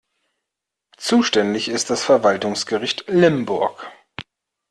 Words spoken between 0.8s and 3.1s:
Zuständig ist das Verwaltungsgericht